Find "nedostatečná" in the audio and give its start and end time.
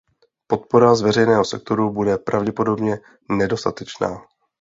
3.31-4.21